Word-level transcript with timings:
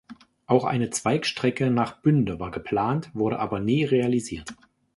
Auch 0.47 0.63
eine 0.63 0.89
Zweigstrecke 0.89 1.69
nach 1.69 2.01
Bünde 2.01 2.39
war 2.39 2.49
geplant, 2.49 3.11
wurde 3.13 3.37
aber 3.37 3.59
nie 3.59 3.83
realisiert. 3.83 4.51